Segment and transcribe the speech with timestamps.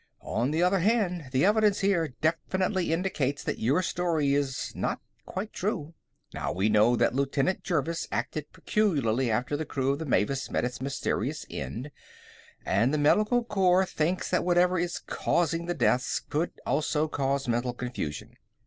[0.25, 5.53] "On the other hand, the evidence here definitely indicates that your story is not quite
[5.53, 5.93] true.
[6.33, 10.65] Now, we know that Lieutenant Jervis acted peculiarly after the crew of the Mavis met
[10.65, 11.91] its mysterious end,
[12.65, 17.73] and the Medical Corps thinks that whatever is causing the deaths could also cause mental
[17.75, 18.37] confusion.